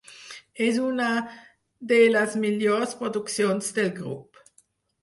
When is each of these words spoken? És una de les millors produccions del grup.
És 0.67 0.79
una 0.83 1.09
de 1.91 2.01
les 2.17 2.35
millors 2.47 2.97
produccions 3.05 3.73
del 3.79 3.95
grup. 4.01 4.45